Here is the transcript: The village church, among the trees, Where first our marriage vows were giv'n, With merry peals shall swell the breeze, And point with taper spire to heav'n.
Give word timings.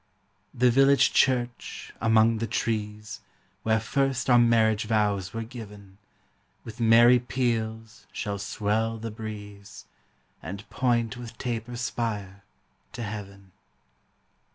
The 0.51 0.71
village 0.71 1.13
church, 1.13 1.93
among 2.01 2.39
the 2.39 2.47
trees, 2.47 3.21
Where 3.61 3.79
first 3.79 4.31
our 4.31 4.39
marriage 4.39 4.85
vows 4.85 5.31
were 5.31 5.43
giv'n, 5.43 5.97
With 6.63 6.79
merry 6.79 7.19
peals 7.19 8.07
shall 8.11 8.39
swell 8.39 8.97
the 8.97 9.11
breeze, 9.11 9.85
And 10.41 10.67
point 10.71 11.17
with 11.17 11.37
taper 11.37 11.75
spire 11.75 12.41
to 12.93 13.03
heav'n. 13.03 13.51